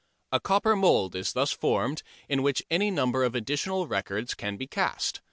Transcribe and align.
A 0.31 0.39
copper 0.39 0.75
mould 0.75 1.15
is 1.15 1.33
thus 1.33 1.51
formed 1.51 2.01
in 2.27 2.41
which 2.41 2.63
any 2.71 2.89
number 2.89 3.23
of 3.23 3.35
additional 3.35 3.85
records 3.85 4.33
can 4.33 4.57
be 4.57 4.65
cast. 4.65 5.19